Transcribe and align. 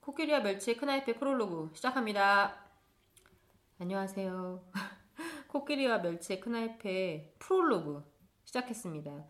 코끼리와 0.00 0.40
멸치의 0.40 0.76
큰아이페 0.76 1.14
프롤로그 1.14 1.70
시작합니다. 1.74 2.64
안녕하세요. 3.78 4.64
코끼리와 5.48 5.98
멸치의 5.98 6.38
큰아이페 6.40 7.34
프롤로그 7.40 8.04
시작했습니다. 8.44 9.24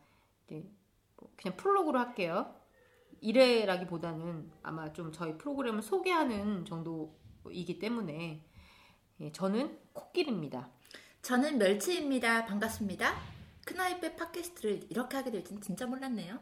네, 0.48 0.70
뭐 1.16 1.32
그냥 1.36 1.56
프롤로그로 1.56 1.98
할게요. 1.98 2.54
1회라기보다는 3.22 4.50
아마 4.62 4.92
좀 4.92 5.12
저희 5.12 5.38
프로그램을 5.38 5.80
소개하는 5.80 6.66
정도이기 6.66 7.78
때문에 7.78 8.46
예, 9.20 9.32
저는 9.32 9.83
코끼리입니다. 9.94 10.68
저는 11.22 11.58
멸치입니다. 11.58 12.44
반갑습니다. 12.44 13.14
큰아이빼 13.64 14.16
팟캐스트를 14.16 14.86
이렇게 14.90 15.16
하게 15.16 15.30
될지는 15.30 15.62
진짜 15.62 15.86
몰랐네요. 15.86 16.38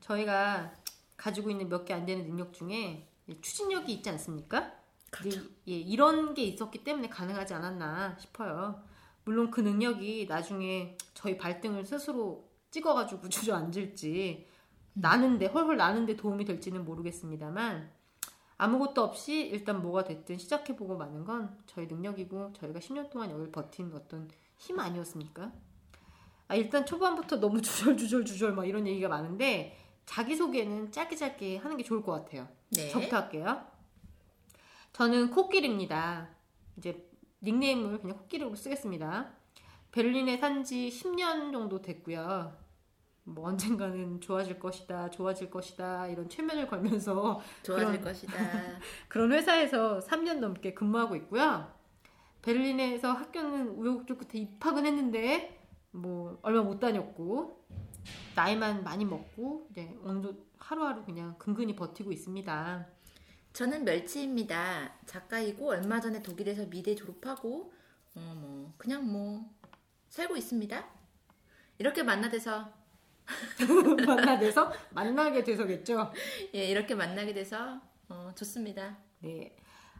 저희가 0.00 0.72
가지고 1.16 1.50
있는 1.50 1.68
몇 1.68 1.84
개 1.84 1.94
안 1.94 2.06
되는 2.06 2.24
능력 2.26 2.52
중에 2.52 3.08
추진력이 3.42 3.92
있지 3.94 4.08
않습니까? 4.10 4.72
그렇죠. 5.10 5.40
예, 5.66 5.72
이런 5.72 6.34
게 6.34 6.42
있었기 6.44 6.84
때문에 6.84 7.08
가능하지 7.08 7.54
않았나 7.54 8.16
싶어요. 8.20 8.84
물론 9.24 9.50
그 9.50 9.60
능력이 9.60 10.26
나중에 10.28 10.96
저희 11.14 11.36
발등을 11.36 11.84
스스로 11.84 12.48
찍어가지고 12.70 13.28
주저앉을지 13.30 14.46
나는데 14.92 15.46
헐헐 15.46 15.76
나는데 15.76 16.16
도움이 16.16 16.44
될지는 16.44 16.84
모르겠습니다만 16.84 17.90
아무것도 18.58 19.02
없이 19.02 19.40
일단 19.46 19.82
뭐가 19.82 20.04
됐든 20.04 20.38
시작해보고 20.38 20.96
마는 20.96 21.24
건 21.24 21.58
저희 21.66 21.86
능력이고 21.86 22.52
저희가 22.54 22.80
10년 22.80 23.10
동안 23.10 23.30
여기를 23.30 23.52
버틴 23.52 23.92
어떤 23.94 24.28
힘 24.56 24.78
아니었습니까? 24.80 25.52
아, 26.48 26.54
일단 26.54 26.86
초반부터 26.86 27.38
너무 27.40 27.60
주절주절주절 27.62 28.54
막 28.54 28.64
이런 28.66 28.86
얘기가 28.86 29.08
많은데 29.08 29.76
자기소개는 30.06 30.92
짧게 30.92 31.16
짧게 31.16 31.58
하는 31.58 31.76
게 31.76 31.82
좋을 31.82 32.02
것 32.02 32.12
같아요. 32.12 32.48
네. 32.70 32.88
저부터 32.90 33.16
할게요. 33.16 33.66
저는 34.92 35.30
코끼리입니다. 35.30 36.28
이제 36.78 37.06
닉네임을 37.42 38.00
그냥 38.00 38.16
코끼리로 38.16 38.54
쓰겠습니다. 38.54 39.32
베를린에 39.92 40.38
산 40.38 40.64
지 40.64 40.88
10년 40.88 41.52
정도 41.52 41.82
됐고요. 41.82 42.52
뭐 43.28 43.48
언젠가는 43.48 44.20
좋아질 44.20 44.58
것이다, 44.60 45.10
좋아질 45.10 45.50
것이다 45.50 46.06
이런 46.06 46.28
최면을 46.28 46.68
걸면서 46.68 47.40
좋아질 47.64 47.86
그런- 47.88 48.00
것이다. 48.02 48.32
그런 49.08 49.32
회사에서 49.32 49.98
3년 49.98 50.38
넘게 50.38 50.74
근무하고 50.74 51.16
있고요. 51.16 51.74
베를린에서 52.42 53.10
학교는 53.12 53.70
우여곡절 53.70 54.18
끝에 54.18 54.42
입학은 54.42 54.86
했는데 54.86 55.60
뭐 55.90 56.38
얼마 56.42 56.62
못 56.62 56.78
다녔고 56.78 57.66
나이만 58.36 58.84
많이 58.84 59.04
먹고 59.04 59.66
이제 59.70 59.98
오늘도 60.04 60.46
하루하루 60.58 61.04
그냥 61.04 61.34
근근히 61.38 61.74
버티고 61.74 62.12
있습니다. 62.12 62.86
저는 63.52 63.84
멸치입니다. 63.84 64.92
작가이고 65.06 65.68
얼마 65.70 65.98
전에 66.00 66.22
독일에서 66.22 66.66
미대 66.66 66.94
졸업하고 66.94 67.72
어, 68.14 68.34
뭐 68.36 68.72
그냥 68.76 69.10
뭐 69.10 69.50
살고 70.10 70.36
있습니다. 70.36 70.84
이렇게 71.78 72.04
만나돼서 72.04 72.72
만나돼서 74.06 74.72
만나게 74.90 75.42
돼서겠죠. 75.44 76.12
예 76.54 76.66
이렇게 76.66 76.94
만나게 76.94 77.32
돼서 77.34 77.80
어, 78.08 78.30
좋습니다. 78.34 78.96
네, 79.20 79.56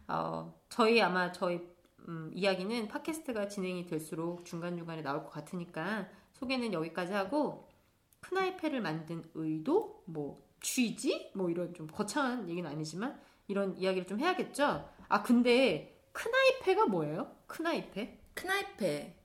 어, 0.09 0.55
저희 0.69 1.01
아마 1.01 1.33
저희 1.33 1.61
음, 2.09 2.31
이야기는 2.35 2.89
팟캐스트가 2.89 3.49
진행이 3.49 3.87
될수록 3.87 4.45
중간 4.45 4.77
중간에 4.77 5.03
나올 5.03 5.25
것 5.25 5.31
같으니까 5.31 6.09
소개는 6.35 6.73
여기까지 6.73 7.13
하고 7.13 7.69
큰아이패를 8.21 8.81
만든 8.81 9.25
의도, 9.35 10.03
뭐 10.07 10.47
취지, 10.61 11.31
뭐 11.35 11.51
이런 11.51 11.75
좀 11.75 11.87
거창한 11.87 12.49
얘기는 12.49 12.69
아니지만 12.69 13.21
이런 13.49 13.77
이야기를 13.77 14.07
좀 14.07 14.21
해야겠죠. 14.21 14.89
아 15.09 15.23
근데 15.23 16.01
큰아이패가 16.13 16.87
뭐예요? 16.87 17.37
큰아이패? 17.47 18.19
큰아이페 18.35 19.17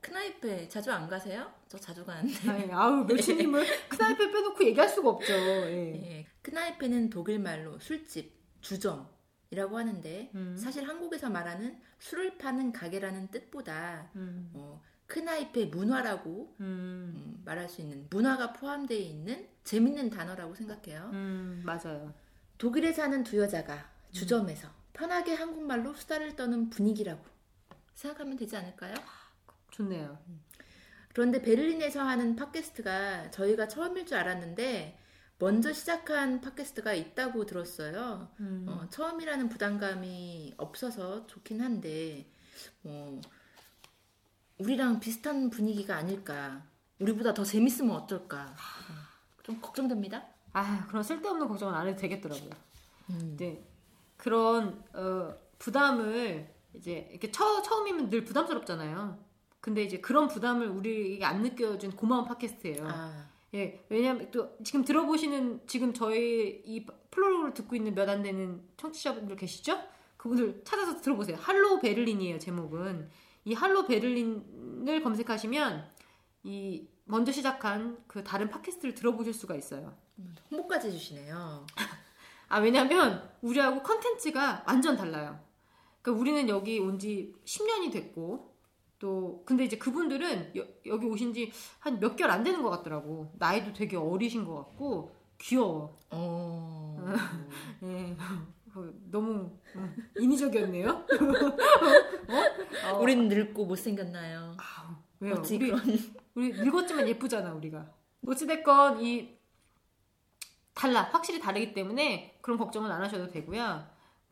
큰아이페 0.00 0.68
자주 0.68 0.92
안 0.92 1.08
가세요? 1.08 1.50
저 1.74 1.78
자주 1.78 2.04
가는데. 2.04 2.48
아이, 2.48 2.70
아우 2.70 3.04
멸치님을 3.04 3.64
큰아이패 3.88 4.30
빼놓고 4.30 4.64
얘기할 4.64 4.88
수가 4.88 5.10
없죠. 5.10 5.32
예. 5.32 5.94
예, 5.94 6.26
큰아이페는 6.42 7.10
독일 7.10 7.40
말로 7.40 7.78
술집, 7.78 8.32
주점 8.60 9.08
이라고 9.50 9.76
하는데 9.78 10.30
음. 10.34 10.56
사실 10.56 10.88
한국에서 10.88 11.30
말하는 11.30 11.80
술을 11.98 12.38
파는 12.38 12.72
가게라는 12.72 13.28
뜻보다 13.28 14.10
음, 14.16 14.50
어, 14.54 14.80
큰아이페 15.06 15.66
문화라고 15.66 16.54
음, 16.60 17.12
음, 17.16 17.42
말할 17.44 17.68
수 17.68 17.80
있는 17.80 18.06
문화가 18.10 18.52
포함되어 18.52 18.98
있는 18.98 19.48
재밌는 19.64 20.10
단어라고 20.10 20.54
생각해요. 20.54 21.10
음, 21.12 21.62
맞아요. 21.64 22.14
독일에 22.58 22.92
사는 22.92 23.22
두 23.24 23.38
여자가 23.38 23.90
주점에서 24.12 24.68
편하게 24.92 25.34
한국말로 25.34 25.92
수다를 25.94 26.36
떠는 26.36 26.70
분위기라고 26.70 27.24
생각하면 27.94 28.36
되지 28.36 28.56
않을까요? 28.56 28.94
좋네요. 29.70 30.18
그런데 31.14 31.40
베를린에서 31.40 32.02
하는 32.02 32.34
팟캐스트가 32.34 33.30
저희가 33.30 33.68
처음일 33.68 34.04
줄 34.04 34.18
알았는데 34.18 34.98
먼저 35.38 35.72
시작한 35.72 36.40
팟캐스트가 36.40 36.92
있다고 36.92 37.46
들었어요. 37.46 38.28
음. 38.40 38.66
어, 38.68 38.88
처음이라는 38.90 39.48
부담감이 39.48 40.54
없어서 40.56 41.24
좋긴 41.28 41.60
한데 41.60 42.28
어, 42.82 43.20
우리랑 44.58 44.98
비슷한 44.98 45.50
분위기가 45.50 45.96
아닐까. 45.96 46.64
우리보다 46.98 47.32
더 47.32 47.44
재밌으면 47.44 47.94
어떨까. 47.94 48.46
어, 48.46 49.42
좀 49.44 49.60
걱정됩니다. 49.60 50.26
아, 50.52 50.84
그런 50.88 51.04
쓸데없는 51.04 51.46
걱정은 51.46 51.74
안 51.74 51.86
해도 51.86 51.96
되겠더라고요. 52.00 52.50
음. 53.10 53.30
이제 53.34 53.64
그런 54.16 54.84
어, 54.92 55.32
부담을 55.60 56.52
이제 56.74 57.08
이렇게 57.12 57.30
처, 57.30 57.62
처음이면 57.62 58.10
늘 58.10 58.24
부담스럽잖아요. 58.24 59.33
근데 59.64 59.82
이제 59.82 59.98
그런 59.98 60.28
부담을 60.28 60.68
우리에게 60.68 61.24
안 61.24 61.40
느껴준 61.40 61.92
고마운 61.92 62.26
팟캐스트예요. 62.26 62.86
아, 62.86 63.26
예, 63.54 63.82
왜냐면 63.88 64.30
또 64.30 64.54
지금 64.62 64.84
들어보시는 64.84 65.62
지금 65.66 65.94
저희 65.94 66.60
이 66.66 66.84
프롤로그를 67.10 67.54
듣고 67.54 67.74
있는 67.74 67.94
몇 67.94 68.10
안 68.10 68.22
되는 68.22 68.60
청취자분들 68.76 69.36
계시죠? 69.36 69.80
그분들 70.18 70.64
찾아서 70.64 71.00
들어보세요. 71.00 71.38
Hallo 71.40 71.78
Berlin이에요 71.80 72.38
제목은. 72.38 73.08
이 73.46 73.54
Hallo 73.54 73.86
Berlin을 73.86 75.02
검색하시면 75.02 75.88
이 76.42 76.86
먼저 77.06 77.32
시작한 77.32 77.96
그 78.06 78.22
다른 78.22 78.50
팟캐스트를 78.50 78.94
들어보실 78.94 79.32
수가 79.32 79.54
있어요. 79.54 79.96
홍보까지 80.50 80.88
해주시네요. 80.88 81.66
아 82.48 82.58
왜냐면 82.60 83.30
우리하고 83.40 83.82
컨텐츠가 83.82 84.64
완전 84.66 84.94
달라요. 84.96 85.40
그러니까 86.02 86.20
우리는 86.20 86.48
여기 86.50 86.78
온 86.80 86.98
지 86.98 87.34
10년이 87.46 87.90
됐고 87.92 88.53
또 89.04 89.42
근데 89.44 89.64
이제 89.64 89.76
그분들은 89.76 90.56
여, 90.56 90.64
여기 90.86 91.04
오신 91.04 91.34
지 91.34 91.52
한 91.80 92.00
몇 92.00 92.16
개월 92.16 92.30
안 92.30 92.42
되는 92.42 92.62
것 92.62 92.70
같더라고. 92.70 93.30
나이도 93.38 93.74
되게 93.74 93.98
어리신 93.98 94.46
것 94.46 94.54
같고 94.54 95.14
귀여워. 95.36 95.94
어. 96.10 96.96
예. 97.84 98.16
어, 98.74 98.90
너무 99.10 99.50
어, 99.76 99.94
인위적이었네요. 100.18 100.88
어? 102.90 102.98
우리는 102.98 103.28
늙고 103.28 103.66
못생겼나요? 103.66 104.56
아우, 104.56 104.94
왜요? 105.20 105.34
어찌 105.34 105.56
우리, 105.56 105.66
그런 105.70 105.82
우리 106.34 106.48
늙었지만 106.52 107.06
예쁘잖아 107.06 107.52
우리가. 107.52 107.86
어찌됐건 108.26 109.02
이 109.04 109.36
달라 110.72 111.02
확실히 111.02 111.40
다르기 111.40 111.74
때문에 111.74 112.38
그런 112.40 112.56
걱정은 112.58 112.90
안 112.90 113.02
하셔도 113.02 113.28
되고요. 113.28 113.86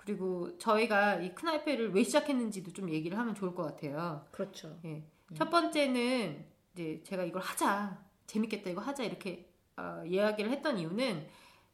그리고 0.05 0.59
저희가 0.59 1.17
이 1.17 1.33
큰아이패를 1.35 1.95
왜 1.95 2.03
시작했는지도 2.03 2.73
좀 2.73 2.91
얘기를 2.91 3.17
하면 3.19 3.35
좋을 3.35 3.55
것 3.55 3.63
같아요. 3.63 4.27
그렇죠. 4.33 4.77
예. 4.85 5.05
첫 5.35 5.49
번째는 5.49 6.45
이제 6.75 7.01
제가 7.05 7.23
이걸 7.25 7.41
하자 7.41 8.05
재밌겠다 8.27 8.71
이거 8.71 8.81
하자 8.81 9.05
이렇게 9.05 9.49
어, 9.77 10.03
이야기를 10.05 10.51
했던 10.51 10.77
이유는 10.79 11.27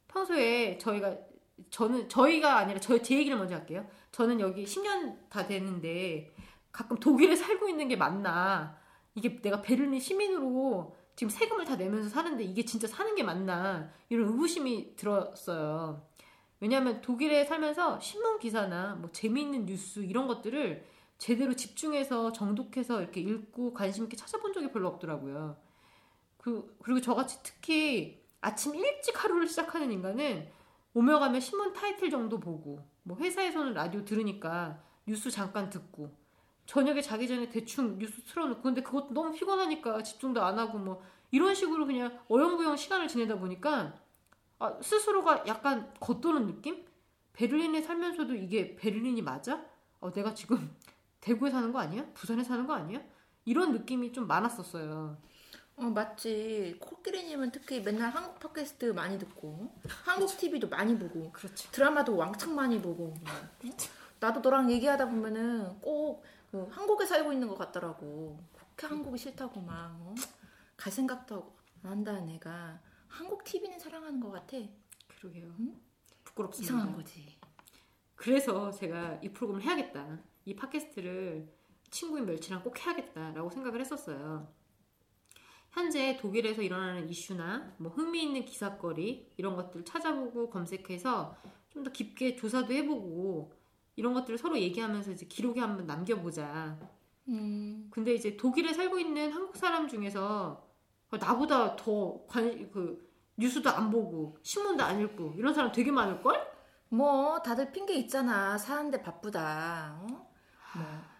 평소에 0.07 0.77
저희가 0.77 1.17
저는 1.71 2.07
저희가 2.07 2.57
아니라 2.57 2.79
저 2.79 2.97
제 3.01 3.17
얘기를 3.17 3.37
먼저 3.37 3.55
할게요. 3.55 3.85
저는 4.11 4.39
여기 4.39 4.63
10년 4.63 5.27
다 5.29 5.45
되는데 5.47 6.31
가끔 6.71 6.97
독일에 6.97 7.35
살고 7.35 7.67
있는 7.67 7.87
게 7.87 7.95
맞나? 7.95 8.77
이게 9.15 9.41
내가 9.41 9.61
베를린 9.61 9.99
시민으로 9.99 10.95
지금 11.15 11.29
세금을 11.29 11.65
다 11.65 11.75
내면서 11.75 12.09
사는데 12.09 12.43
이게 12.43 12.63
진짜 12.63 12.87
사는 12.87 13.13
게 13.15 13.23
맞나? 13.23 13.91
이런 14.07 14.27
의구심이 14.29 14.95
들었어요. 14.95 16.07
왜냐하면 16.59 17.01
독일에 17.01 17.45
살면서 17.45 17.99
신문 17.99 18.39
기사나 18.39 18.95
뭐 18.95 19.11
재미있는 19.11 19.65
뉴스 19.65 19.99
이런 19.99 20.27
것들을 20.27 20.85
제대로 21.17 21.53
집중해서 21.55 22.31
정독해서 22.31 23.01
이렇게 23.01 23.21
읽고 23.21 23.73
관심 23.73 24.05
있게 24.05 24.15
찾아본 24.15 24.53
적이 24.53 24.71
별로 24.71 24.87
없더라고요. 24.87 25.57
그, 26.37 26.75
그리고 26.81 27.01
저같이 27.01 27.39
특히 27.43 28.23
아침 28.41 28.75
일찍 28.75 29.21
하루를 29.21 29.47
시작하는 29.47 29.91
인간은 29.91 30.49
오며 30.93 31.19
가며 31.19 31.39
신문 31.39 31.73
타이틀 31.73 32.09
정도 32.09 32.39
보고 32.39 32.85
뭐 33.03 33.17
회사에서는 33.17 33.73
라디오 33.73 34.03
들으니까 34.05 34.81
뉴스 35.05 35.29
잠깐 35.29 35.69
듣고 35.69 36.15
저녁에 36.65 37.01
자기 37.01 37.27
전에 37.27 37.49
대충 37.49 37.97
뉴스 37.97 38.23
틀어놓고 38.23 38.61
근데 38.61 38.81
그것도 38.81 39.13
너무 39.13 39.33
피곤하니까 39.33 40.03
집중도 40.03 40.43
안 40.43 40.57
하고 40.57 40.77
뭐 40.77 41.01
이런 41.31 41.53
식으로 41.53 41.85
그냥 41.85 42.19
어영부영 42.29 42.75
시간을 42.77 43.07
지내다 43.07 43.39
보니까 43.39 43.93
아, 44.59 44.77
스스로가 44.81 45.45
약간 45.47 45.93
겉도는 45.99 46.45
느낌? 46.47 46.85
베를린에 47.33 47.81
살면서도 47.81 48.35
이게 48.35 48.75
베를린이 48.75 49.21
맞아? 49.21 49.63
어, 49.99 50.11
내가 50.11 50.33
지금 50.33 50.75
대구에 51.21 51.49
사는 51.49 51.71
거 51.71 51.79
아니야? 51.79 52.05
부산에 52.13 52.43
사는 52.43 52.65
거 52.67 52.73
아니야? 52.73 53.01
이런 53.45 53.71
느낌이 53.71 54.11
좀 54.11 54.27
많았었어요. 54.27 55.17
어 55.77 55.83
맞지 55.83 56.75
코끼리님은 56.81 57.51
특히 57.51 57.81
맨날 57.81 58.09
한국 58.09 58.37
팟캐스트 58.39 58.85
많이 58.87 59.17
듣고 59.17 59.73
한국 60.03 60.37
TV도 60.37 60.67
많이 60.67 60.97
보고 60.99 61.31
그렇죠. 61.31 61.71
드라마도 61.71 62.17
왕창 62.17 62.53
많이 62.53 62.81
보고 62.81 63.13
나도 64.19 64.41
너랑 64.41 64.69
얘기하다 64.69 65.05
보면은 65.07 65.79
꼭 65.79 66.21
그 66.51 66.67
한국에 66.71 67.05
살고 67.05 67.31
있는 67.31 67.47
것 67.47 67.57
같더라고 67.57 68.39
그렇게 68.55 68.87
한국이 68.87 69.17
싫다고 69.17 69.61
막 69.61 69.95
어? 70.01 70.15
갈 70.75 70.91
생각도 70.91 71.53
안 71.83 71.91
한다 71.91 72.19
내가 72.21 72.79
한국 73.09 73.43
TV는 73.43 73.77
사랑하는 73.79 74.19
것 74.19 74.31
같아 74.31 74.57
그러게요. 75.07 75.53
응? 75.59 75.75
부끄럽습니다. 76.23 76.75
이상한 76.75 76.95
거지 76.95 77.37
그래서 78.15 78.71
제가 78.71 79.19
이 79.23 79.29
프로그램을 79.29 79.63
해야겠다. 79.63 80.19
이 80.45 80.55
팟캐스트를 80.55 81.47
친구인 81.89 82.25
멸치랑 82.25 82.63
꼭 82.63 82.77
해야겠다라고 82.79 83.49
생각을 83.49 83.79
했었어요. 83.81 84.51
현재 85.71 86.17
독일에서 86.17 86.61
일어나는 86.61 87.09
이슈나 87.09 87.75
뭐 87.77 87.91
흥미있는 87.91 88.45
기사거리 88.45 89.31
이런 89.37 89.55
것들 89.55 89.85
찾아보고 89.85 90.49
검색해서 90.49 91.37
좀 91.69 91.83
더 91.83 91.91
깊게 91.91 92.35
조사도 92.35 92.73
해보고 92.73 93.53
이런 93.95 94.13
것들을 94.13 94.37
서로 94.37 94.59
얘기하면서 94.59 95.11
이제 95.11 95.25
기록에 95.27 95.59
한번 95.59 95.85
남겨보자. 95.85 96.79
음 97.27 97.87
근데 97.91 98.13
이제 98.15 98.35
독일에 98.35 98.73
살고 98.73 98.99
있는 98.99 99.31
한국 99.31 99.55
사람 99.55 99.87
중에서 99.87 100.68
나보다 101.17 101.75
더 101.75 102.23
관, 102.27 102.69
그 102.71 103.09
뉴스도 103.37 103.69
안 103.69 103.89
보고 103.89 104.37
신문도 104.43 104.83
안 104.83 104.99
읽고 105.01 105.33
이런 105.37 105.53
사람 105.53 105.71
되게 105.71 105.91
많을 105.91 106.21
걸? 106.21 106.45
뭐 106.89 107.41
다들 107.41 107.71
핑계 107.71 107.93
있잖아 107.95 108.57
사는데 108.57 109.01
바쁘다 109.01 109.99
어? 110.01 110.07
뭐 110.07 110.29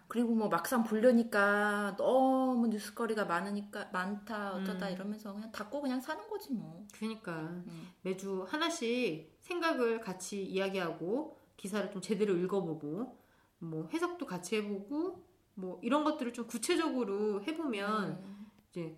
그리고 0.08 0.34
뭐 0.34 0.50
막상 0.50 0.84
보려니까 0.84 1.96
너무 1.96 2.68
뉴스거리가 2.68 3.26
많으니까 3.26 3.90
많다 3.94 4.54
어쩌다 4.54 4.88
음. 4.88 4.94
이러면서 4.94 5.32
그냥 5.32 5.52
닫고 5.52 5.82
그냥 5.82 6.02
사는 6.02 6.28
거지 6.28 6.52
뭐 6.52 6.86
그러니까 6.94 7.34
음. 7.42 7.90
매주 8.02 8.44
하나씩 8.50 9.38
생각을 9.40 10.02
같이 10.02 10.44
이야기하고 10.44 11.38
기사를 11.58 11.92
좀 11.92 12.02
제대로 12.02 12.36
읽어보고 12.36 13.18
뭐 13.60 13.88
해석도 13.94 14.26
같이 14.26 14.56
해보고 14.58 15.24
뭐 15.54 15.80
이런 15.84 16.04
것들을 16.04 16.34
좀 16.34 16.48
구체적으로 16.48 17.44
해보면 17.44 18.10
음. 18.24 18.48
이제 18.70 18.98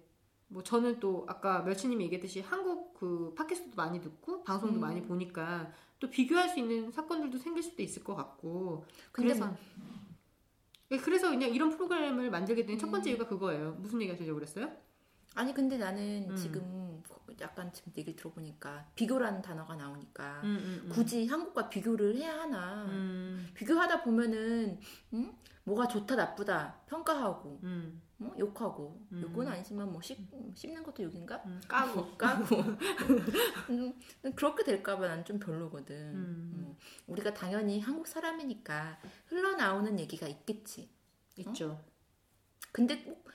뭐 0.51 0.61
저는 0.61 0.99
또 0.99 1.25
아까 1.29 1.61
멸치님이 1.61 2.03
얘기했듯이 2.05 2.41
한국 2.41 2.93
그 2.93 3.33
팟캐스트도 3.37 3.75
많이 3.75 4.01
듣고 4.01 4.43
방송도 4.43 4.75
음. 4.75 4.81
많이 4.81 5.01
보니까 5.01 5.71
또 5.99 6.09
비교할 6.09 6.49
수 6.49 6.59
있는 6.59 6.91
사건들도 6.91 7.37
생길 7.37 7.63
수도 7.63 7.81
있을 7.81 8.03
것 8.03 8.15
같고 8.15 8.85
그래서 9.13 9.45
뭐- 9.47 9.55
네, 10.89 10.97
그래서 10.97 11.29
그냥 11.29 11.49
이런 11.51 11.69
프로그램을 11.69 12.29
만들게 12.29 12.65
된첫 12.65 12.89
음. 12.89 12.91
번째 12.91 13.11
이유가 13.11 13.25
그거예요. 13.27 13.71
무슨 13.79 14.01
얘기 14.01 14.11
하시려고 14.11 14.35
그랬어요? 14.35 14.69
아니 15.35 15.53
근데 15.53 15.77
나는 15.77 16.29
음. 16.29 16.35
지금 16.35 17.01
약간 17.39 17.71
지금 17.71 17.93
얘기 17.97 18.13
들어보니까 18.13 18.87
비교라는 18.95 19.41
단어가 19.41 19.73
나오니까 19.77 20.41
음, 20.43 20.81
음, 20.83 20.89
굳이 20.91 21.25
한국과 21.27 21.69
비교를 21.69 22.17
해야 22.17 22.41
하나 22.41 22.83
음, 22.87 23.47
비교하다 23.53 24.03
보면은 24.03 24.77
음? 25.13 25.31
뭐가 25.63 25.87
좋다 25.87 26.15
나쁘다 26.15 26.81
평가하고 26.87 27.61
음, 27.63 28.01
뭐 28.21 28.35
욕하고 28.37 29.01
음. 29.11 29.21
욕은 29.23 29.47
아니지만 29.47 29.91
뭐 29.91 29.99
씹, 30.01 30.19
씹는 30.55 30.83
것도 30.83 31.01
욕인가? 31.03 31.41
음, 31.45 31.59
까고 31.67 32.15
까고 32.17 32.55
음, 33.71 33.93
그렇게 34.35 34.63
될까봐 34.63 35.07
난 35.07 35.25
좀 35.25 35.39
별로거든. 35.39 35.95
음. 35.95 36.53
음, 36.55 36.77
우리가 37.07 37.33
당연히 37.33 37.79
한국 37.79 38.07
사람이니까 38.07 38.99
흘러나오는 39.27 39.99
얘기가 39.99 40.27
있겠지. 40.27 40.89
있죠. 41.37 41.83
근데 42.71 43.03
꼭 43.03 43.25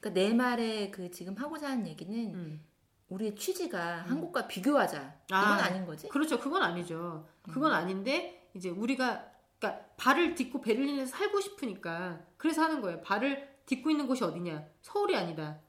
그러니까 0.00 0.20
내 0.20 0.34
말에 0.34 0.90
그 0.90 1.10
지금 1.10 1.34
하고자 1.36 1.70
하는 1.70 1.86
얘기는 1.86 2.34
음. 2.34 2.64
우리의 3.08 3.36
취지가 3.36 4.02
한국과 4.02 4.46
비교하자 4.46 5.20
이건 5.28 5.38
아, 5.38 5.64
아닌 5.64 5.84
거지? 5.86 6.08
그렇죠. 6.08 6.38
그건 6.38 6.62
아니죠. 6.62 7.26
음. 7.48 7.52
그건 7.52 7.72
아닌데 7.72 8.50
이제 8.54 8.68
우리가 8.68 9.30
그러니까 9.58 9.86
발을 9.96 10.34
딛고 10.34 10.60
베를린에서 10.60 11.16
살고 11.16 11.40
싶으니까 11.40 12.24
그래서 12.36 12.62
하는 12.62 12.80
거예요. 12.80 13.00
발을 13.02 13.59
딛고 13.70 13.88
있는 13.90 14.08
곳이 14.08 14.24
어디냐? 14.24 14.66
서울이 14.82 15.14
아니다. 15.14 15.60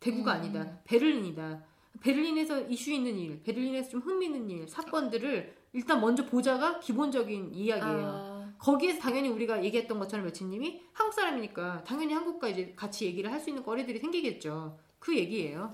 대구가 0.00 0.32
음. 0.32 0.36
아니다. 0.38 0.78
베를린이다. 0.84 1.62
베를린에서 2.00 2.62
이슈 2.68 2.90
있는 2.90 3.18
일, 3.18 3.42
베를린에서 3.42 3.90
좀 3.90 4.00
흥미있는 4.00 4.48
일, 4.50 4.66
사건들을 4.68 5.54
일단 5.74 6.00
먼저 6.00 6.24
보자가 6.24 6.80
기본적인 6.80 7.54
이야기예요. 7.54 8.06
아, 8.06 8.52
거기에서 8.58 8.98
당연히 8.98 9.28
우리가 9.28 9.62
얘기했던 9.62 9.98
것처럼 9.98 10.26
여친님이 10.26 10.82
한국 10.92 11.12
사람이니까 11.12 11.84
당연히 11.84 12.14
한국과 12.14 12.48
이제 12.48 12.72
같이 12.74 13.04
얘기를 13.04 13.30
할 13.30 13.40
수 13.40 13.50
있는 13.50 13.62
거리들이 13.62 13.98
생기겠죠. 13.98 14.78
그 14.98 15.14
얘기예요. 15.16 15.72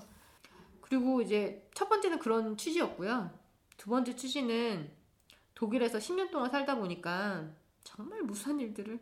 그리고 0.81 1.21
이제 1.21 1.69
첫 1.73 1.87
번째는 1.87 2.19
그런 2.19 2.57
취지였고요. 2.57 3.31
두 3.77 3.89
번째 3.89 4.13
취지는 4.15 4.91
독일에서 5.55 5.99
10년 5.99 6.31
동안 6.31 6.49
살다 6.49 6.75
보니까 6.75 7.49
정말 7.83 8.21
무수한 8.23 8.59
일들을 8.59 8.99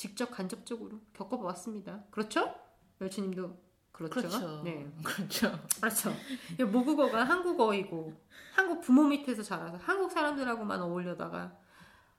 직접 0.00 0.30
간접적으로 0.30 0.98
겪어봤습니다. 1.12 2.04
그렇죠? 2.10 2.54
멸치님도 3.00 3.54
그렇죠. 3.92 4.14
그렇죠. 4.14 4.62
네. 4.62 4.90
그렇죠. 5.04 5.52
그렇죠. 5.78 6.14
이 6.58 6.62
모국어가 6.62 7.22
한국어이고 7.22 8.14
한국 8.54 8.80
부모 8.80 9.04
밑에서 9.04 9.42
자라서 9.42 9.76
한국 9.76 10.10
사람들하고만 10.10 10.80
어울려다가 10.80 11.54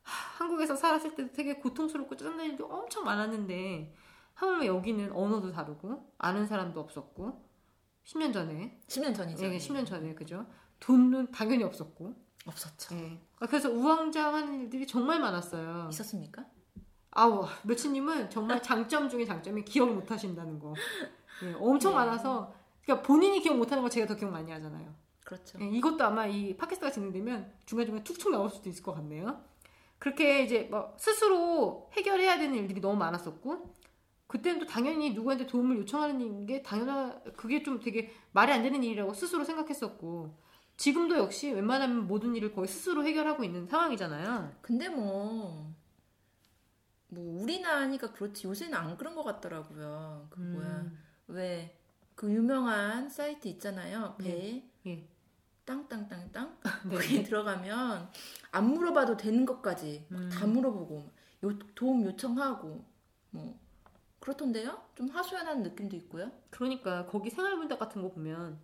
하, 0.03 0.43
한국에서 0.43 0.75
살았을 0.75 1.15
때도 1.15 1.33
되게 1.33 1.55
고통스럽고 1.55 2.15
짜증나는 2.17 2.51
일도 2.51 2.67
엄청 2.67 3.03
많았는데 3.03 3.95
하물며 4.35 4.67
여기는 4.67 5.11
언어도 5.13 5.51
다르고 5.51 6.13
아는 6.19 6.45
사람도 6.45 6.79
없었고 6.79 7.49
10년 8.03 8.31
전에 8.31 8.79
10년 8.89 9.15
전이죠. 9.15 9.43
예, 9.43 9.57
10년 9.57 9.87
전에 9.87 10.13
그죠? 10.13 10.45
돈은 10.79 11.31
당연히 11.31 11.63
없었고 11.63 12.13
없었죠. 12.45 12.95
예. 12.95 13.19
그래서 13.39 13.71
우왕좌왕하는 13.71 14.61
일들이 14.61 14.85
정말 14.85 15.19
많았어요. 15.19 15.87
있었습니까? 15.89 16.45
아우 17.11 17.45
멸치님은 17.63 18.29
정말 18.29 18.61
장점 18.61 19.09
중에 19.09 19.25
장점이 19.25 19.63
기억을 19.63 19.93
못 19.93 20.09
하신다는 20.09 20.59
거. 20.59 20.73
예, 21.43 21.53
엄청 21.59 21.91
네. 21.91 21.97
많아서 21.97 22.53
그러니까 22.83 23.05
본인이 23.05 23.39
기억 23.39 23.57
못하는 23.57 23.83
거 23.83 23.89
제가 23.89 24.07
더 24.07 24.15
기억 24.15 24.31
많이 24.31 24.51
하잖아요. 24.51 24.93
그렇죠. 25.23 25.59
예, 25.61 25.67
이것도 25.69 26.03
아마 26.03 26.25
이 26.25 26.55
팟캐스트가 26.55 26.91
진행되면 26.91 27.53
중간 27.65 27.85
중간 27.85 28.03
툭툭 28.03 28.31
나올 28.31 28.49
수도 28.49 28.69
있을 28.69 28.83
것 28.83 28.93
같네요. 28.93 29.43
그렇게 29.99 30.43
이제 30.43 30.67
뭐 30.71 30.95
스스로 30.97 31.89
해결해야 31.93 32.39
되는 32.39 32.55
일들이 32.55 32.81
너무 32.81 32.97
많았었고 32.97 33.75
그때는 34.27 34.61
또 34.61 34.65
당연히 34.65 35.11
누구한테 35.11 35.45
도움을 35.45 35.77
요청하는 35.79 36.45
게 36.45 36.63
당연한 36.63 37.21
그게 37.35 37.61
좀 37.61 37.79
되게 37.79 38.11
말이 38.31 38.51
안 38.51 38.63
되는 38.63 38.81
일이라고 38.81 39.13
스스로 39.13 39.43
생각했었고 39.43 40.33
지금도 40.77 41.17
역시 41.17 41.51
웬만하면 41.51 42.07
모든 42.07 42.35
일을 42.35 42.53
거의 42.53 42.67
스스로 42.67 43.05
해결하고 43.05 43.43
있는 43.43 43.67
상황이잖아요. 43.67 44.53
근데 44.61 44.89
뭐, 44.89 45.71
뭐, 47.11 47.43
우리나 47.43 47.81
하니까 47.81 48.11
그렇지. 48.13 48.47
요새는 48.47 48.73
안 48.73 48.97
그런 48.97 49.15
것 49.15 49.23
같더라고요. 49.23 50.27
그 50.29 50.39
음. 50.39 50.53
뭐야. 50.53 50.91
왜, 51.27 51.77
그 52.15 52.31
유명한 52.31 53.09
사이트 53.09 53.47
있잖아요. 53.49 54.15
배. 54.17 54.63
예. 54.85 55.07
땅땅땅땅. 55.65 56.57
네. 56.89 56.95
거기 56.95 57.23
들어가면 57.23 58.09
안 58.51 58.65
물어봐도 58.65 59.17
되는 59.17 59.45
것까지 59.45 60.05
음. 60.11 60.29
다 60.31 60.47
물어보고 60.47 61.09
요, 61.43 61.59
도움 61.75 62.03
요청하고 62.05 62.85
뭐 63.31 63.59
그렇던데요? 64.19 64.81
좀 64.95 65.09
하소연하는 65.09 65.63
느낌도 65.63 65.95
있고요. 65.97 66.31
그러니까 66.49 67.05
거기 67.07 67.29
생활문답 67.29 67.79
같은 67.79 68.01
거 68.01 68.09
보면 68.11 68.59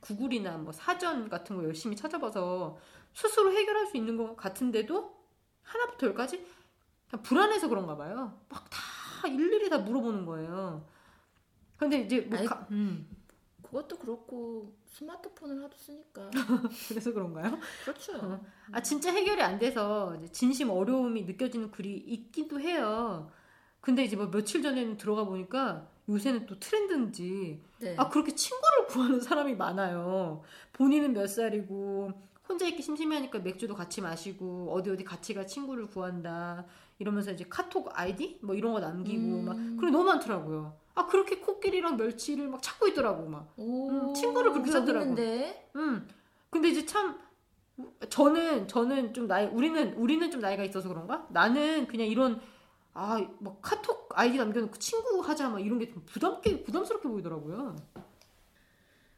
구글이나 0.00 0.58
뭐 0.58 0.72
사전 0.72 1.28
같은 1.28 1.56
거 1.56 1.64
열심히 1.64 1.96
찾아봐서 1.96 2.78
스스로 3.12 3.52
해결할 3.52 3.86
수 3.86 3.96
있는 3.96 4.16
것 4.16 4.36
같은데도 4.36 5.16
하나부터 5.62 6.08
열까지 6.08 6.46
불안해서 7.22 7.68
그런가 7.68 7.96
봐요. 7.96 8.38
막 8.48 8.64
다 8.70 9.28
일일이 9.28 9.70
다 9.70 9.78
물어보는 9.78 10.26
거예요. 10.26 10.84
근데 11.76 12.00
이제 12.00 12.20
뭐 12.22 12.38
아니, 12.38 12.46
가- 12.46 12.66
음, 12.70 13.08
그것도 13.62 13.98
그렇고 13.98 14.74
스마트폰을 14.92 15.64
하도 15.64 15.76
쓰니까 15.76 16.30
그래서 16.88 17.12
그런가요? 17.12 17.58
그렇죠. 17.84 18.40
아 18.72 18.82
진짜 18.82 19.10
해결이 19.12 19.40
안 19.42 19.58
돼서 19.58 20.16
진심 20.30 20.70
어려움이 20.70 21.22
느껴지는 21.24 21.70
글이 21.70 21.94
있기도 22.06 22.60
해요. 22.60 23.30
근데 23.80 24.04
이제 24.04 24.14
뭐 24.16 24.30
며칠 24.30 24.62
전에는 24.62 24.96
들어가 24.98 25.24
보니까 25.24 25.88
요새는 26.08 26.46
또 26.46 26.58
트렌드인지 26.60 27.62
네. 27.80 27.94
아 27.98 28.08
그렇게 28.08 28.34
친구를 28.34 28.86
구하는 28.88 29.20
사람이 29.20 29.56
많아요. 29.56 30.42
본인은 30.74 31.12
몇 31.14 31.26
살이고 31.28 32.12
혼자 32.48 32.66
있기 32.68 32.82
심심해하니까 32.82 33.38
맥주도 33.40 33.74
같이 33.74 34.00
마시고 34.02 34.70
어디 34.72 34.90
어디 34.90 35.02
같이 35.02 35.32
가 35.34 35.46
친구를 35.46 35.86
구한다 35.88 36.66
이러면서 36.98 37.32
이제 37.32 37.44
카톡 37.48 37.90
아이디 37.92 38.38
뭐 38.42 38.54
이런 38.54 38.72
거 38.72 38.80
남기고 38.80 39.22
음. 39.22 39.44
막 39.44 39.54
그런 39.54 39.78
게 39.80 39.90
너무 39.90 40.04
많더라고요. 40.04 40.76
아 40.94 41.06
그렇게 41.06 41.38
코끼리랑 41.40 41.96
멸치를 41.96 42.48
막 42.48 42.62
찾고 42.62 42.88
있더라고 42.88 43.28
막. 43.28 43.52
오, 43.56 43.90
음, 43.90 44.14
친구를 44.14 44.52
그렇게. 44.52 44.70
있는데. 45.02 45.70
음. 45.76 46.08
근데 46.50 46.68
이제 46.68 46.86
참 46.86 47.18
저는 48.08 48.68
저는 48.68 49.12
좀 49.12 49.26
나이 49.26 49.46
우리는 49.46 49.94
우리는 49.94 50.30
좀 50.30 50.40
나이가 50.40 50.62
있어서 50.62 50.88
그런가? 50.88 51.26
나는 51.30 51.86
그냥 51.88 52.06
이런 52.06 52.40
아뭐 52.92 53.58
카톡 53.60 54.08
아이디 54.14 54.38
남겨놓고 54.38 54.76
친구 54.78 55.18
하자 55.20 55.48
막 55.48 55.58
이런 55.58 55.80
게 55.80 55.90
좀 55.90 56.02
부담게 56.06 56.62
부담스럽게 56.62 57.08
보이더라고요. 57.08 57.74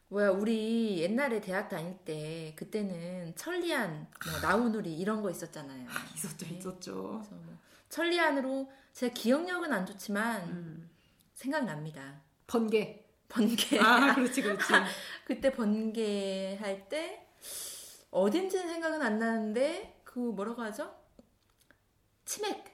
뭐야 0.09 0.31
우리 0.31 0.99
옛날에 1.01 1.41
대학 1.41 1.69
다닐 1.69 1.99
때 2.05 2.55
그때는 2.57 3.35
천리안, 3.37 4.07
뭐 4.31 4.41
나우누리 4.41 4.97
이런 4.97 5.21
거 5.21 5.31
있었잖아요. 5.31 5.89
있었죠, 6.15 6.47
네. 6.47 6.55
있었죠. 6.57 6.93
뭐 6.95 7.59
천리안으로 7.89 8.71
제 8.93 9.11
기억력은 9.11 9.73
안 9.73 9.85
좋지만 9.87 10.43
음. 10.49 10.91
생각납니다. 11.35 12.23
번개. 12.47 13.05
번개. 13.29 13.79
아, 13.81 14.15
그렇지, 14.15 14.43
그렇지. 14.43 14.65
그때 15.27 15.51
번개 15.53 16.57
할 16.61 16.89
때 16.89 17.27
어딘지는 18.11 18.69
생각은 18.69 19.03
안 19.03 19.19
나는데 19.19 20.01
그 20.05 20.19
뭐라고 20.19 20.63
하죠? 20.63 20.95
치맥. 22.25 22.65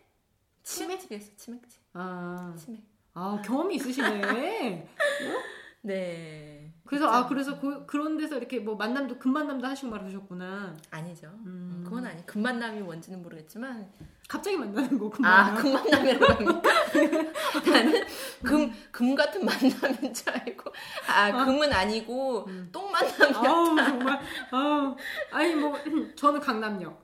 치맥집이었어. 0.62 1.31
치맥집. 1.37 1.81
아, 1.95 2.54
치맥. 2.59 2.81
아 3.14 3.42
경험이 3.45 3.76
있으시네. 3.76 4.88
네. 5.83 6.73
그래서 6.87 7.09
아 7.09 7.27
그래서 7.27 7.59
그, 7.59 7.85
그런 7.87 8.17
데서 8.17 8.37
이렇게 8.37 8.61
뭐 8.61 8.77
만남도 8.77 9.19
금만남도 9.19 9.67
하시고 9.67 9.91
말하셨구나. 9.91 10.77
아니죠. 10.91 11.29
음. 11.47 11.83
그건 11.85 12.07
아니. 12.07 12.25
금만남이 12.27 12.81
뭔지는 12.81 13.21
모르겠지만 13.23 13.91
갑자기 14.29 14.57
만나는 14.57 14.99
거아 14.99 15.11
금만남. 15.11 15.57
금만남이라고 15.57 16.25
합니까? 16.35 16.71
나는 17.73 18.05
금, 18.45 18.73
금 18.93 19.15
같은 19.15 19.45
만남인 19.45 20.15
줄 20.15 20.31
알고 20.31 20.71
아 21.09 21.45
금은 21.45 21.73
아니고 21.73 22.47
음. 22.47 22.69
똥 22.71 22.91
만남이야 22.91 23.39
아우 23.51 23.77
정말 23.77 24.21
아우 24.51 24.97
아니 25.33 25.55
뭐 25.55 25.75
저는 26.15 26.41
강남역 26.41 27.03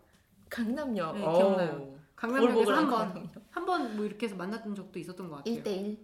강남역 0.50 1.14
네. 1.16 1.20
기억나요. 1.20 1.94
강남역에서 2.16 2.74
한번. 2.74 3.28
한 3.50 3.64
번 3.66 3.96
뭐 3.96 4.04
이렇게 4.04 4.26
해서 4.26 4.36
만났던 4.36 4.74
적도 4.74 4.98
있었던 4.98 5.28
것 5.28 5.36
같아요. 5.36 5.54
1대1 5.62 5.96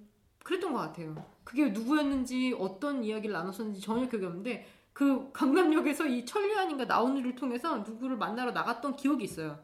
그랬던 0.44 0.72
것 0.72 0.78
같아요. 0.78 1.16
그게 1.42 1.70
누구였는지 1.70 2.54
어떤 2.58 3.02
이야기를 3.02 3.32
나눴었는지 3.32 3.80
전혀 3.80 4.08
기억이 4.08 4.24
없는데 4.24 4.66
그 4.92 5.30
강남역에서 5.32 6.06
이 6.06 6.24
천리안인가 6.24 6.84
나온이를 6.84 7.34
통해서 7.34 7.78
누구를 7.78 8.16
만나러 8.16 8.52
나갔던 8.52 8.94
기억이 8.94 9.24
있어요. 9.24 9.58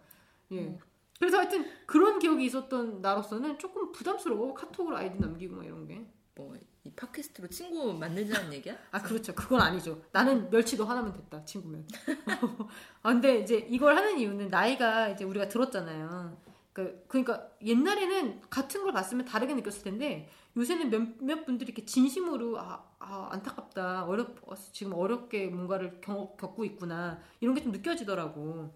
예. 0.50 0.58
음. 0.62 0.78
그래서 1.20 1.38
하여튼 1.38 1.64
그런 1.86 2.18
기억이 2.18 2.44
있었던 2.46 3.00
나로서는 3.00 3.58
조금 3.58 3.92
부담스러워 3.92 4.54
카톡으로 4.54 4.96
아이디 4.96 5.20
남기고 5.20 5.54
막 5.54 5.64
이런 5.64 5.86
게. 5.86 6.04
뭐 6.34 6.56
이 6.84 6.90
팟캐스트로 6.92 7.48
친구 7.48 7.92
만들자는 7.92 8.52
얘기야? 8.54 8.74
아 8.90 9.02
그렇죠. 9.02 9.34
그건 9.34 9.60
아니죠. 9.60 10.02
나는 10.12 10.48
멸치도 10.50 10.84
하나면 10.86 11.12
됐다 11.12 11.44
친구면. 11.44 11.86
아 13.02 13.12
근데 13.12 13.38
이제 13.40 13.66
이걸 13.68 13.96
하는 13.96 14.18
이유는 14.18 14.48
나이가 14.48 15.08
이제 15.10 15.24
우리가 15.24 15.48
들었잖아요. 15.48 16.38
그 16.72 17.04
그러니까 17.08 17.48
옛날에는 17.62 18.42
같은 18.48 18.82
걸 18.84 18.92
봤으면 18.92 19.24
다르게 19.26 19.54
느꼈을 19.54 19.82
텐데 19.82 20.28
요새는 20.56 20.90
몇몇 20.90 21.44
분들이 21.44 21.68
이렇게 21.72 21.84
진심으로 21.84 22.58
아, 22.60 22.84
아 22.98 23.28
안타깝다 23.32 24.04
어렵 24.04 24.36
지금 24.72 24.92
어렵게 24.94 25.48
뭔가를 25.48 26.00
겪, 26.00 26.36
겪고 26.36 26.64
있구나 26.64 27.20
이런 27.40 27.54
게 27.54 27.62
좀 27.62 27.72
느껴지더라고. 27.72 28.72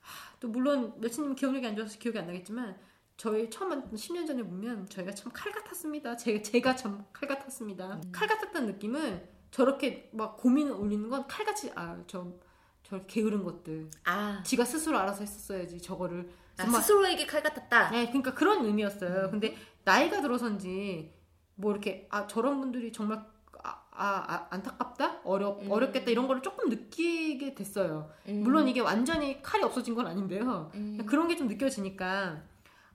하, 0.00 0.36
또 0.40 0.48
물론 0.48 0.94
멸치님 1.00 1.34
기억력이 1.34 1.66
안 1.66 1.76
좋아서 1.76 1.98
기억이 1.98 2.18
안 2.18 2.26
나겠지만 2.26 2.76
저희 3.16 3.48
처음 3.50 3.68
만났던 3.70 3.94
10년 3.94 4.26
전에 4.26 4.42
보면 4.42 4.88
저희가 4.88 5.12
참 5.14 5.32
칼 5.32 5.52
같았습니다. 5.52 6.16
제가, 6.16 6.42
제가 6.42 6.76
참 6.76 7.04
칼 7.12 7.28
같았습니다. 7.28 8.00
칼 8.12 8.28
같았다는 8.28 8.68
느낌은 8.72 9.28
저렇게 9.50 10.10
막 10.12 10.36
고민을 10.38 10.72
올리는 10.72 11.08
건 11.08 11.26
칼같이 11.28 11.70
아저 11.74 12.32
저 12.84 13.06
게으른 13.06 13.44
것들 13.44 13.90
아, 14.04 14.42
지가 14.44 14.64
스스로 14.64 14.98
알아서 14.98 15.20
했었어야지 15.20 15.80
저거를 15.80 16.30
아 16.62 16.64
정말 16.64 16.80
스스로에게 16.82 17.26
칼 17.26 17.42
같았다 17.42 17.90
네, 17.90 18.06
그러니까 18.06 18.34
그런 18.34 18.64
의미였어요. 18.64 19.30
근데 19.30 19.56
나이가 19.84 20.20
들어서인지 20.20 21.12
뭐 21.56 21.72
이렇게 21.72 22.06
아 22.10 22.26
저런 22.26 22.60
분들이 22.60 22.92
정말 22.92 23.24
아, 23.64 23.70
아, 23.92 24.24
아, 24.34 24.46
안타깝다 24.50 25.20
어렵 25.24 25.62
음. 25.62 25.70
어렵겠다 25.70 26.10
이런 26.10 26.26
거를 26.26 26.42
조금 26.42 26.68
느끼게 26.68 27.54
됐어요. 27.54 28.10
음. 28.28 28.40
물론 28.42 28.66
이게 28.68 28.80
완전히 28.80 29.42
칼이 29.42 29.62
없어진 29.62 29.94
건 29.94 30.06
아닌데요. 30.06 30.70
음. 30.74 30.98
그런 31.06 31.28
게 31.28 31.36
좀 31.36 31.46
느껴지니까 31.48 32.42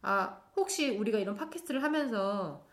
아 0.02 0.38
혹시 0.56 0.98
우리가 0.98 1.20
이런 1.20 1.36
팟캐스트를 1.36 1.84
하면서 1.84 2.66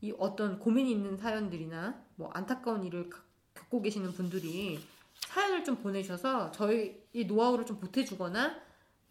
이 0.00 0.12
어떤 0.18 0.58
고민이 0.58 0.90
있는 0.90 1.16
사연들이나 1.16 2.00
뭐 2.16 2.30
안타까운 2.34 2.84
일을 2.84 3.08
가- 3.10 3.22
겪고 3.54 3.82
계시는 3.82 4.12
분들이 4.12 4.80
사연을 5.26 5.64
좀 5.64 5.76
보내셔서 5.76 6.50
저희 6.52 7.02
이 7.12 7.24
노하우를 7.24 7.64
좀 7.66 7.78
보태주거나 7.78 8.56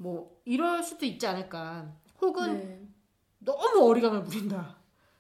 뭐 0.01 0.41
이럴 0.46 0.81
수도 0.81 1.05
있지 1.05 1.27
않을까. 1.27 1.93
혹은 2.22 2.53
네. 2.58 2.88
너무 3.39 3.88
어리광을 3.89 4.24
부린다. 4.24 4.77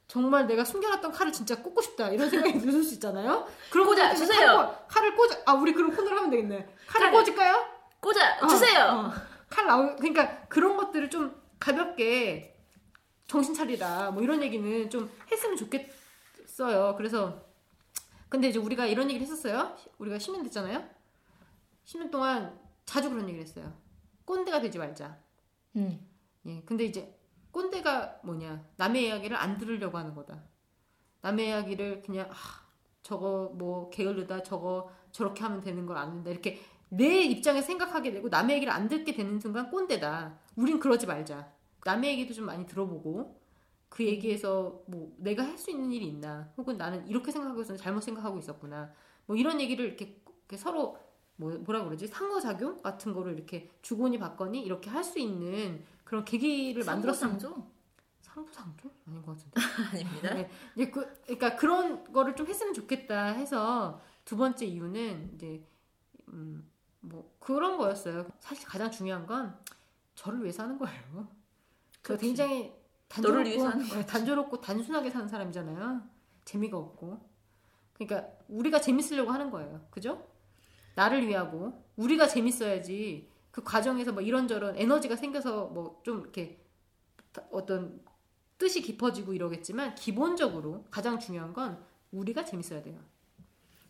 정말 0.07 0.45
내가 0.47 0.65
숨겨놨던 0.65 1.11
칼을 1.11 1.31
진짜 1.31 1.61
꽂고 1.61 1.81
싶다 1.81 2.09
이런 2.09 2.29
생각이 2.29 2.57
들수 2.59 2.95
있잖아요. 2.95 3.47
그런 3.71 3.85
꽂아, 3.87 4.13
주세요. 4.15 4.47
칼 4.47 4.55
꽂- 4.57 4.87
칼을 4.87 5.15
꽂아. 5.15 5.35
아 5.45 5.53
우리 5.53 5.71
그런 5.73 5.95
코너를 5.95 6.17
하면 6.17 6.29
되겠네. 6.31 6.57
칼을 6.87 7.11
칼을. 7.11 7.11
꽂을까요? 7.11 7.65
꽂아 8.01 8.39
어, 8.41 8.47
주세요 8.47 8.83
어. 8.85 9.11
칼 9.47 9.67
나오 9.67 9.95
그러니까 9.95 10.47
그런 10.47 10.75
것들을 10.75 11.09
좀 11.11 11.39
가볍게 11.59 12.57
정신 13.27 13.53
차리라 13.53 14.09
뭐 14.09 14.23
이런 14.23 14.41
얘기는 14.41 14.89
좀 14.89 15.09
했으면 15.31 15.55
좋겠어요. 15.55 16.95
그래서 16.97 17.45
근데 18.27 18.49
이제 18.49 18.57
우리가 18.57 18.87
이런 18.87 19.07
얘기를 19.09 19.21
했었어요. 19.27 19.75
우리가 19.99 20.17
10년 20.17 20.41
됐잖아요. 20.43 20.83
10년 21.85 22.09
동안 22.09 22.59
자주 22.85 23.09
그런 23.09 23.23
얘기를 23.29 23.45
했어요. 23.45 23.71
꼰대가 24.25 24.61
되지 24.61 24.77
말자. 24.77 25.17
음. 25.77 25.99
예. 26.45 26.61
근데 26.65 26.85
이제 26.85 27.15
꼰대가 27.51 28.19
뭐냐? 28.23 28.65
남의 28.77 29.05
이야기를 29.07 29.35
안 29.37 29.57
들으려고 29.57 29.97
하는 29.97 30.13
거다. 30.15 30.43
남의 31.21 31.47
이야기를 31.47 32.01
그냥 32.01 32.29
아, 32.31 32.35
저거 33.03 33.53
뭐 33.55 33.89
게으르다. 33.89 34.43
저거 34.43 34.89
저렇게 35.11 35.43
하면 35.43 35.61
되는 35.61 35.85
걸안 35.85 36.11
된다. 36.13 36.29
이렇게 36.31 36.59
내 36.89 37.21
입장에 37.23 37.61
생각하게 37.61 38.11
되고 38.11 38.29
남의 38.29 38.57
얘기를 38.57 38.71
안 38.73 38.87
듣게 38.87 39.13
되는 39.13 39.39
순간 39.39 39.69
꼰대다. 39.69 40.39
우린 40.55 40.79
그러지 40.79 41.07
말자. 41.07 41.51
남의 41.85 42.11
얘기도 42.11 42.33
좀 42.33 42.45
많이 42.45 42.65
들어보고 42.65 43.39
그 43.89 44.05
얘기에서 44.05 44.83
뭐 44.87 45.13
내가 45.17 45.43
할 45.43 45.57
수 45.57 45.71
있는 45.71 45.91
일이 45.91 46.07
있나 46.07 46.51
혹은 46.57 46.77
나는 46.77 47.07
이렇게 47.07 47.31
생각하고 47.31 47.61
있었는데 47.61 47.83
잘못 47.83 48.01
생각하고 48.01 48.37
있었구나 48.39 48.93
뭐 49.25 49.35
이런 49.35 49.59
얘기를 49.59 49.85
이렇게, 49.85 50.21
이렇게 50.25 50.57
서로 50.57 50.97
뭐, 51.41 51.51
뭐라 51.57 51.83
그러지 51.83 52.05
상호작용 52.07 52.81
같은 52.83 53.13
거를 53.13 53.33
이렇게 53.33 53.67
주거니 53.81 54.19
받거니 54.19 54.61
이렇게 54.61 54.89
할 54.91 55.03
수 55.03 55.17
있는 55.19 55.83
그런 56.03 56.23
계기를 56.23 56.83
만들었으면 56.85 57.39
상부상조? 57.39 57.67
상부상조 58.21 58.91
아닌 59.07 59.21
것 59.23 59.35
같은데 59.37 59.51
아닙니다 59.91 60.33
네. 60.35 60.49
이제 60.75 60.91
그, 60.91 61.21
그러니까 61.23 61.55
그런 61.55 62.03
거를 62.13 62.35
좀 62.35 62.45
했으면 62.47 62.73
좋겠다 62.73 63.25
해서 63.33 63.99
두 64.23 64.37
번째 64.37 64.65
이유는 64.67 65.31
이제 65.35 65.65
음, 66.29 66.69
뭐 66.99 67.35
그런 67.39 67.77
거였어요. 67.77 68.27
사실 68.39 68.67
가장 68.67 68.91
중요한 68.91 69.25
건 69.25 69.57
저를 70.15 70.41
위해서 70.43 70.63
하는 70.63 70.77
거예요. 70.77 71.27
저. 72.03 72.15
굉장히 72.17 72.73
단조롭고 73.07 73.69
네, 73.95 74.05
단조롭고 74.05 74.61
단순하게 74.61 75.09
사는 75.09 75.27
사람이잖아요. 75.27 76.01
재미가 76.45 76.77
없고. 76.77 77.19
그러니까 77.93 78.29
우리가 78.47 78.79
재밌으려고 78.79 79.31
하는 79.31 79.49
거예요. 79.51 79.85
그죠? 79.89 80.30
나를 80.95 81.27
위하고 81.27 81.83
우리가 81.95 82.27
재밌어야지 82.27 83.29
그 83.51 83.63
과정에서 83.63 84.11
뭐 84.13 84.21
이런저런 84.21 84.77
에너지가 84.77 85.15
생겨서 85.15 85.67
뭐 85.67 86.01
좀 86.03 86.21
이렇게 86.21 86.59
어떤 87.51 88.01
뜻이 88.57 88.81
깊어지고 88.81 89.33
이러겠지만 89.33 89.95
기본적으로 89.95 90.85
가장 90.91 91.19
중요한 91.19 91.53
건 91.53 91.83
우리가 92.11 92.43
재밌어야 92.45 92.81
돼요. 92.81 92.99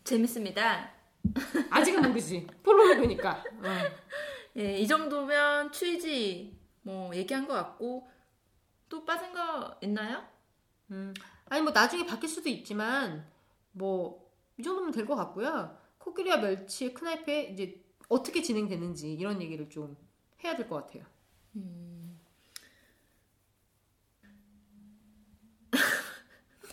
재밌습니다 0.04 0.90
아직은 1.70 2.02
모르지. 2.08 2.46
프로그니까. 2.62 3.44
어. 3.62 3.64
예, 4.56 4.78
이 4.78 4.86
정도면 4.86 5.72
취지 5.72 6.58
뭐 6.82 7.14
얘기한 7.14 7.46
것 7.46 7.54
같고 7.54 8.08
또 8.88 9.04
빠진 9.04 9.32
거 9.32 9.76
있나요? 9.82 10.24
음. 10.90 11.14
아니 11.48 11.62
뭐 11.62 11.72
나중에 11.72 12.04
바뀔 12.06 12.28
수도 12.28 12.48
있지만 12.48 13.26
뭐 13.72 14.20
이 14.58 14.62
정도면 14.62 14.92
될 14.92 15.06
것 15.06 15.16
같고요. 15.16 15.76
코끼리와 16.02 16.38
멸치의 16.38 16.94
크나이페 16.94 17.42
이제 17.52 17.80
어떻게 18.08 18.42
진행되는지 18.42 19.12
이런 19.14 19.40
얘기를 19.40 19.68
좀 19.70 19.96
해야 20.44 20.56
될 20.56 20.68
것 20.68 20.76
같아요. 20.86 21.04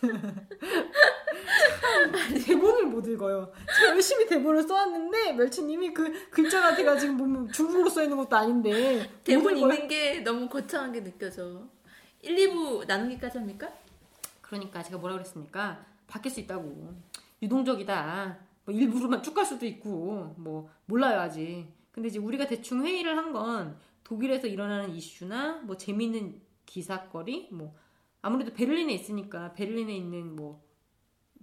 저는 1.80 2.44
대본을 2.44 2.86
못 2.86 3.06
읽어요. 3.06 3.52
제가 3.76 3.90
열심히 3.92 4.26
대본을 4.26 4.62
써왔는데 4.62 5.32
멸치님이 5.34 5.92
그 5.92 6.30
글자 6.30 6.60
자체가 6.60 6.96
지금 6.98 7.16
보면 7.16 7.52
중국어로 7.52 7.88
써 7.90 8.02
있는 8.02 8.16
것도 8.16 8.36
아닌데 8.36 9.10
대본. 9.24 9.56
읽는 9.58 9.88
게 9.88 10.20
너무 10.20 10.48
거창하게 10.48 11.04
느껴져. 11.04 11.68
1, 12.22 12.36
2부 12.36 12.86
나누기까지 12.86 13.38
합니까? 13.38 13.68
그러니까 14.40 14.82
제가 14.82 14.98
뭐라 14.98 15.14
그랬습니까? 15.14 15.84
바뀔 16.06 16.30
수 16.32 16.40
있다고. 16.40 16.94
유동적이다. 17.42 18.38
뭐 18.64 18.74
일부러만 18.74 19.22
쭉 19.22 19.34
갈 19.34 19.44
수도 19.46 19.66
있고 19.66 20.34
뭐 20.38 20.70
몰라요 20.86 21.20
아직. 21.20 21.66
근데 21.92 22.08
이제 22.08 22.18
우리가 22.18 22.46
대충 22.46 22.84
회의를 22.84 23.16
한 23.16 23.32
건 23.32 23.78
독일에서 24.04 24.46
일어나는 24.48 24.90
이슈나 24.90 25.58
뭐 25.62 25.76
재미있는 25.76 26.40
기사거리 26.66 27.48
뭐 27.52 27.74
아무래도 28.22 28.52
베를린에 28.52 28.92
있으니까 28.92 29.52
베를린에 29.54 29.94
있는 29.96 30.34
뭐 30.36 30.62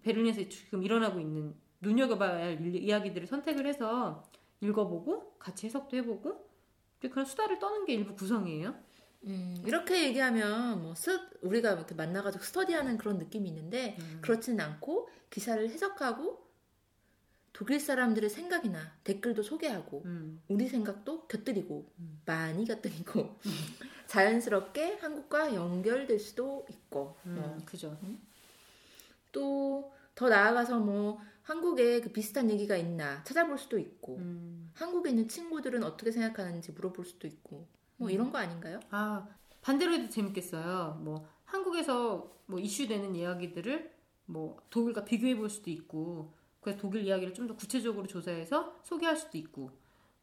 베를린에서 0.04 0.50
지금 0.50 0.84
일어나고 0.84 1.20
있는 1.20 1.56
눈여겨봐야 1.82 2.46
할 2.46 2.62
일- 2.66 2.76
이야기들을 2.76 3.28
선택을 3.28 3.66
해서 3.68 4.24
읽어보고 4.62 5.36
같이 5.40 5.66
해석도 5.68 5.96
해보고 5.98 6.46
그런 7.00 7.26
수다를 7.26 7.60
떠는 7.60 7.86
게 7.86 7.94
일부 7.94 8.16
구성이에요. 8.16 8.76
음, 9.26 9.64
이렇게 9.66 10.06
얘기하면 10.08 10.82
뭐 10.82 10.96
스, 10.96 11.20
우리가 11.42 11.74
이렇게 11.74 11.94
만나가지고 11.96 12.44
스터디하는 12.44 12.98
그런 12.98 13.18
느낌이 13.18 13.48
있는데 13.50 13.98
그렇지는 14.22 14.60
않고 14.64 15.10
기사를 15.30 15.70
해석하고 15.70 16.47
독일 17.58 17.80
사람들의 17.80 18.30
생각이나 18.30 18.80
댓글도 19.04 19.42
소개하고 19.42 20.04
음. 20.06 20.42
우리 20.48 20.68
생각도 20.68 21.28
곁들이고 21.28 21.92
음. 22.00 22.22
많이 22.26 22.66
곁들이고 22.66 23.40
자연스럽게 24.06 24.98
한국과 25.02 25.56
연결될 25.56 26.20
수도 26.20 26.66
있고 26.70 27.18
뭐 27.24 27.56
음, 27.56 27.66
그죠. 27.66 27.98
또 29.32 29.98
더 30.18 30.30
나아가서 30.30 30.80
뭐 30.80 31.20
한국에 31.44 32.02
그 32.02 32.12
비슷한 32.12 32.50
얘기가 32.50 32.76
있나 32.76 33.24
찾아볼 33.24 33.60
수도 33.60 33.78
있고 33.78 34.18
음. 34.18 34.72
한국에 34.74 35.12
있는 35.12 35.28
친구들은 35.28 35.84
어떻게 35.84 36.12
생각하는지 36.12 36.72
물어볼 36.72 37.06
수도 37.06 37.28
있고 37.28 37.68
뭐 37.98 38.10
이런 38.10 38.32
거 38.32 38.40
아닌가요? 38.40 38.80
아 38.90 39.28
반대로 39.62 39.94
해도 39.94 40.10
재밌겠어요. 40.10 41.02
뭐 41.04 41.30
한국에서 41.46 42.36
뭐 42.48 42.60
이슈되는 42.60 43.16
이야기들을 43.16 43.92
뭐 44.26 44.58
독일과 44.72 45.06
비교해 45.06 45.38
볼 45.38 45.52
수도 45.52 45.70
있고 45.70 46.34
그래서 46.68 46.82
독일 46.82 47.04
이야기를 47.06 47.34
좀 47.34 47.48
더 47.48 47.56
구체적으로 47.56 48.08
조사해서 48.08 48.76
소개할 48.84 49.16
수도 49.16 49.38
있고 49.38 49.72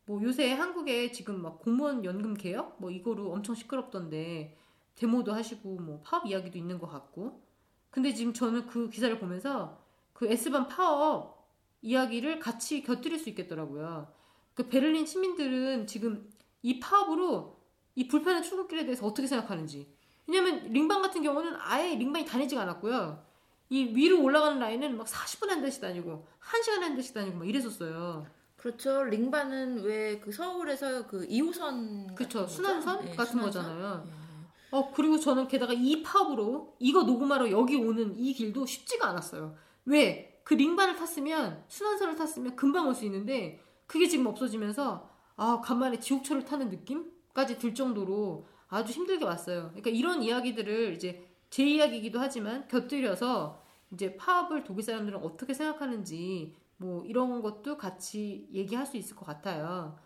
뭐 0.04 0.22
요새 0.22 0.52
한국에 0.52 1.10
지금 1.10 1.40
막 1.40 1.58
공무원 1.58 2.04
연금 2.04 2.34
개혁 2.34 2.76
뭐 2.78 2.90
이거로 2.90 3.32
엄청 3.32 3.54
시끄럽던데 3.54 4.54
데모도 4.94 5.32
하시고 5.32 5.76
뭐 5.80 6.02
파업 6.04 6.26
이야기도 6.26 6.58
있는 6.58 6.78
것 6.78 6.86
같고 6.86 7.42
근데 7.90 8.12
지금 8.12 8.34
저는 8.34 8.66
그 8.66 8.90
기사를 8.90 9.18
보면서 9.18 9.80
그 10.12 10.26
S반 10.26 10.68
파업 10.68 11.48
이야기를 11.80 12.40
같이 12.40 12.82
곁들일 12.82 13.18
수 13.18 13.30
있겠더라고요. 13.30 14.12
그 14.52 14.68
베를린 14.68 15.06
시민들은 15.06 15.86
지금 15.86 16.30
이 16.62 16.78
파업으로 16.78 17.58
이 17.94 18.06
불편한 18.06 18.42
출근길에 18.42 18.84
대해서 18.84 19.06
어떻게 19.06 19.26
생각하는지. 19.26 19.88
왜냐면 20.26 20.70
링반 20.70 21.00
같은 21.00 21.22
경우는 21.22 21.54
아예 21.58 21.94
링반이 21.94 22.26
다니지가 22.26 22.60
않았고요. 22.62 23.23
이 23.70 23.84
위로 23.94 24.22
올라가는 24.22 24.58
라인은 24.58 24.96
막 24.96 25.06
40분 25.06 25.48
한 25.48 25.62
대씩 25.62 25.80
다니고 25.80 26.26
1시간 26.40 26.80
한 26.80 26.94
대씩 26.96 27.14
다니고 27.14 27.38
막 27.38 27.48
이랬었어요. 27.48 28.26
그렇죠. 28.56 29.02
링바는 29.04 29.82
왜 29.82 30.20
그 30.20 30.32
서울에서 30.32 31.06
그 31.06 31.26
2호선 31.28 32.14
그쵸. 32.14 32.46
순환선 32.46 33.14
같은 33.16 33.40
거잖아요. 33.40 34.04
예. 34.06 34.24
어, 34.70 34.90
그리고 34.92 35.18
저는 35.18 35.48
게다가 35.48 35.72
이 35.72 36.02
파업으로 36.02 36.74
이거 36.78 37.02
녹음하러 37.02 37.50
여기 37.50 37.76
오는 37.76 38.16
이 38.18 38.32
길도 38.32 38.66
쉽지가 38.66 39.08
않았어요. 39.08 39.54
왜? 39.84 40.40
그 40.44 40.54
링반을 40.54 40.96
탔으면, 40.96 41.64
순환선을 41.68 42.16
탔으면 42.16 42.56
금방 42.56 42.88
올 42.88 42.94
수 42.94 43.04
있는데, 43.04 43.60
그게 43.86 44.08
지금 44.08 44.26
없어지면서, 44.26 45.08
아, 45.36 45.60
간만에 45.62 46.00
지옥철을 46.00 46.44
타는 46.44 46.70
느낌까지 46.70 47.58
들 47.58 47.74
정도로 47.74 48.46
아주 48.68 48.92
힘들게 48.92 49.24
왔어요. 49.24 49.68
그러니까 49.74 49.90
이런 49.90 50.22
이야기들을 50.22 50.94
이제 50.94 51.23
제 51.54 51.64
이야기이기도 51.64 52.18
하지만 52.18 52.66
곁들여서 52.66 53.62
이제 53.92 54.16
파업을 54.16 54.64
독일 54.64 54.82
사람들은 54.82 55.20
어떻게 55.20 55.54
생각하는지 55.54 56.52
뭐 56.78 57.04
이런 57.04 57.42
것도 57.42 57.76
같이 57.76 58.48
얘기할 58.52 58.84
수 58.84 58.96
있을 58.96 59.14
것 59.14 59.24
같아요. 59.24 59.96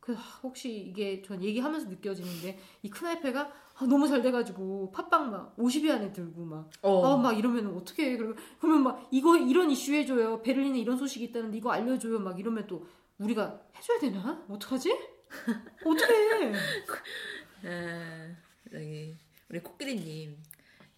그 0.00 0.14
아, 0.16 0.40
혹시 0.42 0.74
이게 0.74 1.20
전 1.20 1.42
얘기하면서 1.42 1.90
느껴지는데 1.90 2.58
이 2.82 2.88
크나이페가 2.88 3.52
아, 3.74 3.84
너무 3.84 4.08
잘 4.08 4.22
돼가지고 4.22 4.92
팟빵 4.92 5.30
막 5.30 5.54
50위 5.58 5.90
안에 5.90 6.10
들고 6.10 6.42
막 6.42 6.70
어. 6.80 7.04
아, 7.04 7.16
막 7.18 7.32
이러면 7.32 7.76
어떻게 7.76 8.12
해? 8.12 8.16
그러면, 8.16 8.38
그러면 8.58 8.82
막 8.82 9.06
이거 9.10 9.36
이런 9.36 9.70
이슈 9.70 9.92
해줘요. 9.92 10.40
베를린에 10.40 10.78
이런 10.78 10.96
소식이 10.96 11.26
있다는데 11.26 11.58
이거 11.58 11.70
알려줘요. 11.70 12.18
막 12.18 12.40
이러면 12.40 12.66
또 12.66 12.86
우리가 13.18 13.60
해줘야 13.76 13.98
되나? 14.00 14.42
어떡하지? 14.48 14.90
어떻게? 15.84 16.52
아, 17.66 18.34
여기 18.72 19.18
우리 19.50 19.60
코끼리님, 19.60 20.38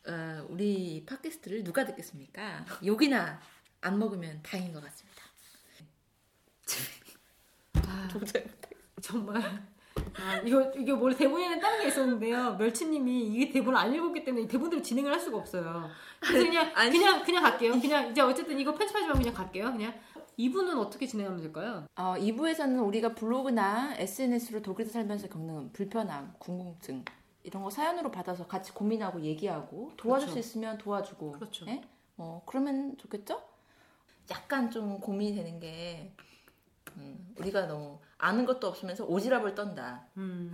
어, 0.09 0.47
우리 0.49 1.05
팟캐스트를 1.07 1.64
누가 1.64 1.85
듣겠습니까? 1.85 2.64
욕이나 2.85 3.40
안 3.81 3.99
먹으면 3.99 4.40
다행인 4.42 4.73
것 4.73 4.83
같습니다. 4.85 5.23
아, 7.87 8.09
도저히 8.12 8.45
정말. 9.01 9.42
아, 10.19 10.37
이거 10.45 10.73
이게 10.77 10.92
원래 10.92 11.16
대본에는 11.16 11.61
다른 11.61 11.83
게 11.83 11.88
있었는데요. 11.88 12.57
멸치님이 12.57 13.27
이게 13.29 13.53
대본을 13.53 13.79
안 13.79 13.95
읽었기 13.95 14.25
때문에 14.25 14.45
이 14.45 14.49
대본대로 14.49 14.83
진행을 14.83 15.12
할 15.12 15.21
수가 15.21 15.38
없어요. 15.38 15.90
그래서 16.21 16.47
그냥 16.47 16.73
아니. 16.77 16.99
그냥 16.99 17.23
그냥 17.25 17.42
갈게요. 17.42 17.81
그냥 17.81 18.11
이제 18.11 18.21
어쨌든 18.21 18.59
이거 18.59 18.75
편집하지 18.75 19.07
말고 19.07 19.19
그냥 19.21 19.35
갈게요. 19.35 19.73
그냥 19.73 19.95
이분은 20.38 20.77
어떻게 20.79 21.07
진행하면 21.07 21.40
될까요? 21.40 21.87
어, 21.97 22.14
2부에서는 22.19 22.87
우리가 22.87 23.14
블로그나 23.14 23.95
SNS로 23.97 24.61
독일에 24.62 24.88
살면서 24.88 25.29
겪는 25.29 25.73
불편함, 25.73 26.35
궁금증 26.38 27.05
이런 27.46 27.62
거 27.62 27.70
사연으로 27.70 28.11
받아서 28.11 28.44
같이 28.48 28.72
고민하고 28.72 29.20
얘기하고 29.20 29.92
도와줄 29.96 30.26
그렇죠. 30.26 30.32
수 30.32 30.38
있으면 30.40 30.78
도와주고 30.78 31.30
그렇죠. 31.32 31.64
예? 31.68 31.80
어, 32.16 32.42
그러면 32.44 32.96
좋겠죠? 32.98 33.40
약간 34.32 34.68
좀 34.68 34.98
고민이 34.98 35.37
되는 35.37 35.61
게 35.61 36.12
음, 36.96 37.32
우리가 37.38 37.66
너무 37.66 38.00
아는 38.18 38.46
것도 38.46 38.66
없으면서 38.66 39.06
오지랖을 39.06 39.54
떤다. 39.54 40.06
음, 40.16 40.50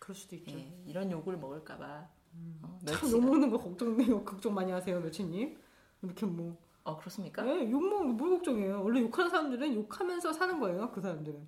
그럴 0.00 0.16
수도 0.16 0.34
있죠. 0.34 0.58
예, 0.58 0.72
이런 0.84 1.12
욕을 1.12 1.36
먹을까봐 1.36 1.84
어, 1.86 2.08
음. 2.34 2.58
참 2.60 2.78
멸치가. 2.86 3.10
욕먹는 3.12 3.50
거 3.50 3.58
걱정돼요. 3.58 4.24
걱정 4.24 4.52
많이 4.54 4.72
하세요, 4.72 4.98
멸치님. 5.00 5.56
이렇게 6.02 6.26
뭐. 6.26 6.56
어 6.84 6.96
그렇습니까? 6.98 7.42
네, 7.44 7.70
욕먹는 7.70 8.16
거 8.16 8.24
뭘 8.24 8.30
걱정해요. 8.30 8.82
원래 8.82 9.00
욕하는 9.00 9.30
사람들은 9.30 9.72
욕하면서 9.76 10.32
사는 10.32 10.58
거예요. 10.58 10.90
그 10.90 11.00
사람들은. 11.00 11.38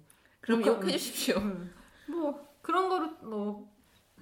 그럼 0.41 0.61
욕하- 0.61 0.81
욕해 0.83 0.93
주십시오. 0.93 1.39
음. 1.39 1.75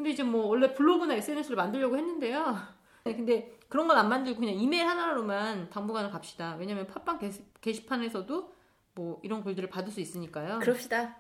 근데 0.03 0.11
이제 0.11 0.25
뭐 0.25 0.47
원래 0.47 0.75
블로그나 0.75 1.15
SNS를 1.15 1.55
만들려고 1.55 1.97
했는데요. 1.97 2.57
네, 3.05 3.15
근데 3.15 3.57
그런 3.69 3.87
건 3.87 3.97
안 3.97 4.09
만들고 4.09 4.41
그냥 4.41 4.57
이메일 4.57 4.85
하나로만 4.89 5.71
당분간은 5.71 6.11
갑시다. 6.11 6.57
왜냐면 6.59 6.89
팟빵 6.89 7.21
게시, 7.21 7.45
게시판에서도 7.61 8.53
뭐 8.97 9.21
이런 9.23 9.45
글들을 9.45 9.71
받을 9.71 9.93
수 9.93 10.01
있으니까요. 10.01 10.59
그럽시다. 10.59 11.17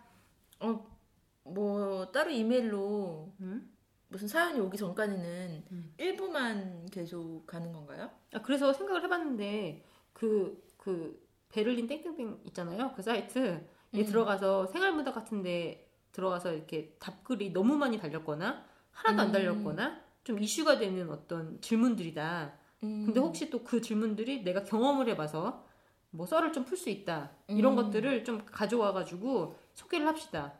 어, 0.59 0.85
뭐 1.45 2.11
따로 2.11 2.33
이메일로 2.33 3.33
음? 3.40 3.71
무슨 4.09 4.27
사연이 4.27 4.59
오기 4.59 4.77
전까지는 4.77 5.64
음. 5.71 5.95
일부만 5.97 6.87
계속 6.90 7.47
가는 7.47 7.73
건가요? 7.73 8.11
아, 8.35 8.42
그래서 8.42 8.73
생각을 8.73 9.05
해봤는데 9.05 9.85
그, 10.12 10.61
그 10.77 11.25
베를린 11.51 11.87
땡땡땡 11.87 12.40
있잖아요. 12.47 12.92
그 12.97 13.03
사이트 13.03 13.38
에 13.95 14.01
음. 14.01 14.05
들어가서 14.05 14.66
생활문화 14.66 15.12
같은데 15.12 15.88
들어가서 16.11 16.53
이렇게 16.53 16.97
답글이 16.99 17.53
너무 17.53 17.77
많이 17.77 17.97
달렸거나 17.97 18.71
하나도 18.92 19.22
안 19.22 19.28
음. 19.28 19.33
달렸거나 19.33 20.00
좀 20.24 20.38
이슈가 20.38 20.78
되는 20.78 21.11
어떤 21.11 21.61
질문들이다. 21.61 22.52
음. 22.85 23.05
근데 23.07 23.20
혹시 23.20 23.50
또 23.50 23.62
그 23.64 23.81
질문들이 23.81 24.42
내가 24.44 24.62
경험을 24.64 25.09
해봐서 25.11 25.64
뭐 26.11 26.26
썰을 26.26 26.52
좀 26.52 26.64
풀 26.64 26.76
수 26.76 26.90
있다 26.90 27.33
이런 27.48 27.72
음. 27.72 27.76
것들을 27.76 28.24
좀 28.24 28.44
가져와가지고 28.46 29.57
소개를 29.74 30.07
합시다. 30.07 30.55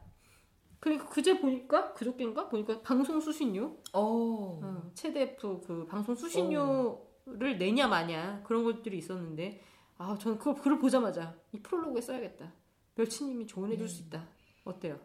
그러니까 0.81 1.07
그제 1.09 1.39
보니까 1.41 1.93
그저께인가 1.95 2.49
보니까 2.49 2.81
방송 2.83 3.21
수신료 3.21 3.79
오. 3.95 4.61
어, 4.63 4.91
ZDF 4.95 5.61
그 5.65 5.87
방송 5.87 6.15
수신료를 6.17 7.59
내냐 7.59 7.87
마냐 7.87 8.43
그런 8.45 8.65
것들이 8.65 8.99
있었는데 8.99 9.63
아 9.99 10.17
저는 10.19 10.39
그걸 10.39 10.55
글을 10.57 10.79
보자마자 10.81 11.37
이 11.53 11.61
프롤로그에 11.61 12.01
써야겠다. 12.01 12.53
멸치님이 12.97 13.47
조언해줄 13.47 13.89
수 13.89 14.03
있다. 14.03 14.27
어때요? 14.65 14.99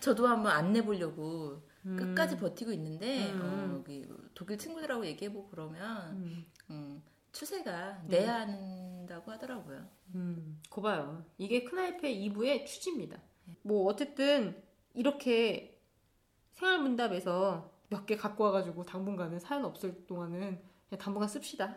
저도 0.00 0.26
한번 0.26 0.52
안 0.52 0.72
내 0.72 0.82
보려고 0.84 1.62
음. 1.86 1.96
끝까지 1.96 2.36
버티고 2.36 2.72
있는데 2.72 3.30
음. 3.32 3.40
어, 3.42 3.76
여기 3.78 4.06
독일 4.34 4.58
친구들하고 4.58 5.06
얘기해보고 5.06 5.48
그러면 5.48 6.10
음, 6.16 6.46
음, 6.70 7.02
추세가 7.32 8.02
내야 8.06 8.40
한다고 8.40 9.30
하더라고요. 9.30 9.86
음, 10.14 10.60
고봐요. 10.70 11.24
이게 11.38 11.64
크나이페 11.64 12.12
2부의 12.14 12.66
취지입니다. 12.66 13.18
뭐 13.62 13.84
어쨌든 13.86 14.60
이렇게 14.94 15.78
생활문답에서 16.52 17.70
몇 17.88 18.04
개 18.06 18.16
갖고 18.16 18.44
와가지고 18.44 18.84
당분간은 18.84 19.38
사연 19.38 19.64
없을 19.64 20.06
동안은 20.06 20.60
그냥 20.88 20.98
당분간 21.00 21.28
씁시다. 21.28 21.76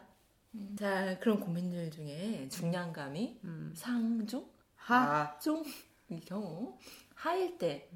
자, 0.78 1.20
그런 1.20 1.40
고민들 1.40 1.92
중에 1.92 2.48
중량감이 2.50 3.40
음. 3.44 3.72
상중, 3.76 4.50
하. 4.76 5.26
하중 5.36 5.64
이 6.10 6.20
경우 6.22 6.76
하일 7.14 7.60
때 7.60 7.92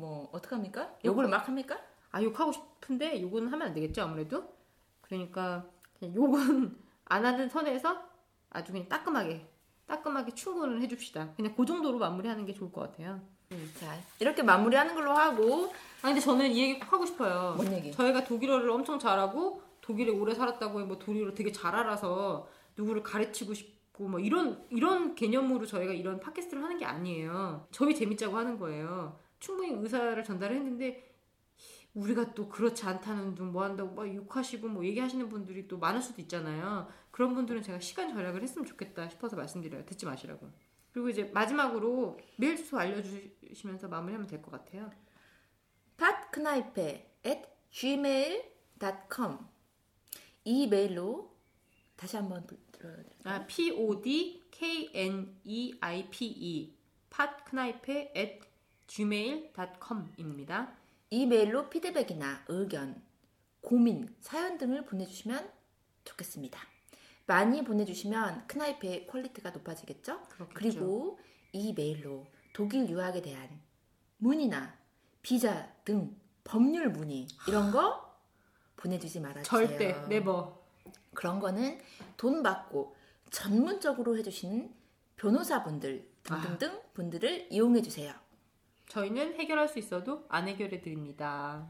뭐 0.00 0.30
어떡합니까? 0.32 0.96
욕을 1.04 1.28
막 1.28 1.46
합니까? 1.46 1.78
아 2.10 2.22
욕하고 2.22 2.50
싶은데 2.52 3.20
욕은 3.22 3.48
하면 3.48 3.68
안 3.68 3.74
되겠죠 3.74 4.02
아무래도. 4.02 4.52
그러니까 5.02 5.66
욕은 6.02 6.76
안 7.04 7.24
하는 7.24 7.48
선에서 7.48 8.02
아주 8.50 8.72
그냥 8.72 8.88
따끔하게 8.88 9.46
따끔하게 9.86 10.34
충고를 10.34 10.80
해줍시다. 10.82 11.34
그냥 11.36 11.54
그 11.56 11.66
정도로 11.66 11.98
마무리하는 11.98 12.46
게 12.46 12.54
좋을 12.54 12.72
것 12.72 12.82
같아요. 12.82 13.20
자, 13.80 13.98
이렇게 14.20 14.42
마무리하는 14.42 14.94
걸로 14.94 15.12
하고 15.12 15.72
아 16.02 16.06
근데 16.06 16.20
저는 16.20 16.52
이 16.52 16.62
얘기 16.62 16.78
꼭 16.78 16.92
하고 16.92 17.06
싶어요. 17.06 17.54
뭔 17.56 17.72
얘기? 17.72 17.90
저희가 17.92 18.24
독일어를 18.24 18.70
엄청 18.70 18.98
잘하고 18.98 19.62
독일에 19.80 20.10
오래 20.12 20.34
살았다고 20.34 20.78
뭐 20.86 20.98
독일어 20.98 21.34
되게 21.34 21.50
잘 21.50 21.74
알아서 21.74 22.48
누구를 22.76 23.02
가르치고 23.02 23.52
싶고 23.54 24.08
뭐 24.08 24.20
이런 24.20 24.64
이런 24.70 25.16
개념으로 25.16 25.66
저희가 25.66 25.92
이런 25.92 26.20
팟캐스트를 26.20 26.62
하는 26.62 26.78
게 26.78 26.84
아니에요. 26.84 27.66
저희 27.72 27.94
재밌자고 27.94 28.36
하는 28.36 28.58
거예요. 28.58 29.18
충분히 29.40 29.72
의사를 29.72 30.22
전달을 30.22 30.56
했는데 30.56 31.06
우리가 31.94 32.34
또 32.34 32.48
그렇지 32.48 32.84
않다는 32.84 33.34
둥 33.34 33.50
뭐 33.52 33.64
한다고 33.64 33.92
막 33.94 34.14
욕하시고 34.14 34.68
뭐 34.68 34.84
얘기하시는 34.84 35.28
분들이 35.28 35.66
또 35.66 35.76
많을 35.78 36.00
수도 36.00 36.20
있잖아요. 36.22 36.88
그런 37.10 37.34
분들은 37.34 37.62
제가 37.62 37.80
시간 37.80 38.10
절약을 38.14 38.42
했으면 38.42 38.64
좋겠다 38.64 39.08
싶어서 39.08 39.34
말씀드려요. 39.36 39.84
듣지 39.86 40.06
마시라고. 40.06 40.48
그리고 40.92 41.08
이제 41.08 41.24
마지막으로 41.24 42.18
메일 42.36 42.56
주소 42.56 42.78
알려주시면서 42.78 43.88
마무리하면 43.88 44.26
될 44.28 44.40
것 44.42 44.50
같아요. 44.52 44.90
Podkneipe 45.96 47.18
at 47.26 47.42
gmail.com 47.70 49.38
이 50.44 50.66
메일로 50.68 51.36
다시 51.96 52.16
한번 52.16 52.46
불- 52.46 52.58
불러드릴까요? 52.72 53.34
아, 53.34 53.46
P 53.46 53.72
O 53.72 54.00
D 54.00 54.42
K 54.50 54.90
N 54.94 55.36
E 55.44 55.74
I 55.80 56.08
P 56.10 56.26
E 56.26 56.76
Podkneipe 57.10 58.12
at 58.16 58.40
gmail.com입니다. 58.90 60.72
이 61.10 61.24
메일로 61.24 61.70
피드백이나 61.70 62.44
의견, 62.48 63.00
고민, 63.60 64.12
사연 64.20 64.58
등을 64.58 64.84
보내주시면 64.84 65.48
좋겠습니다. 66.04 66.60
많이 67.26 67.62
보내주시면 67.62 68.48
Kneipe의 68.48 69.06
퀄리티가 69.06 69.50
높아지겠죠? 69.50 70.22
그렇겠죠. 70.22 70.54
그리고 70.54 71.20
이 71.52 71.72
메일로 71.72 72.26
독일 72.52 72.88
유학에 72.88 73.22
대한 73.22 73.48
문의나 74.18 74.76
비자 75.22 75.72
등 75.84 76.16
법률 76.42 76.88
문의 76.90 77.28
이런 77.46 77.70
거 77.70 78.18
보내주지 78.76 79.20
말아주세요. 79.20 79.68
절대 79.68 80.08
never. 80.08 80.60
그런 81.14 81.38
거는 81.38 81.78
돈 82.16 82.42
받고 82.42 82.96
전문적으로 83.30 84.16
해주시는 84.18 84.74
변호사분들 85.14 86.10
등등등 86.24 86.80
분들을 86.94 87.52
이용해 87.52 87.82
주세요. 87.82 88.12
저희는 88.90 89.34
해결할 89.36 89.68
수 89.68 89.78
있어도 89.78 90.26
안 90.28 90.48
해결해 90.48 90.80
드립니다. 90.80 91.68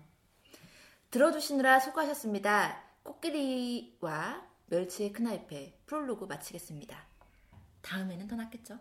들어주시느라 1.11 1.79
수고하셨습니다. 1.81 2.83
코끼리와 3.03 4.43
멸치의 4.67 5.13
Kneipe 5.13 5.81
프롤로그 5.85 6.25
마치겠습니다. 6.25 6.97
다음에는 7.83 8.27
더 8.27 8.37
낫겠죠? 8.37 8.79